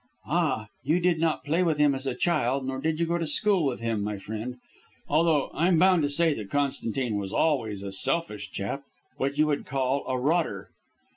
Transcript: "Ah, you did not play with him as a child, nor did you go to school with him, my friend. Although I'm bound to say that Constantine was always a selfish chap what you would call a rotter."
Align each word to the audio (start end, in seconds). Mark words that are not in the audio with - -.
"Ah, 0.25 0.65
you 0.83 0.99
did 0.99 1.19
not 1.19 1.43
play 1.43 1.61
with 1.61 1.77
him 1.77 1.93
as 1.93 2.07
a 2.07 2.15
child, 2.15 2.65
nor 2.65 2.79
did 2.81 2.99
you 2.99 3.05
go 3.05 3.19
to 3.19 3.27
school 3.27 3.63
with 3.63 3.79
him, 3.81 4.01
my 4.03 4.17
friend. 4.17 4.55
Although 5.07 5.51
I'm 5.53 5.77
bound 5.77 6.01
to 6.01 6.09
say 6.09 6.33
that 6.33 6.49
Constantine 6.49 7.17
was 7.17 7.31
always 7.31 7.83
a 7.83 7.91
selfish 7.91 8.49
chap 8.49 8.81
what 9.17 9.37
you 9.37 9.45
would 9.45 9.67
call 9.67 10.03
a 10.07 10.17
rotter." 10.17 10.71